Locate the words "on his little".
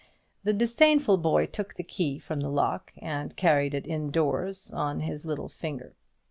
4.73-5.47